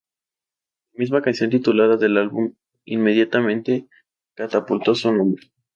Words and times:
La 0.93 0.99
misma 1.03 1.21
canción 1.21 1.51
titulada 1.51 1.95
del 1.95 2.17
álbum, 2.17 2.55
inmediatamente 2.85 3.87
catapultó 4.33 4.95
su 4.95 5.13
nombre. 5.13 5.51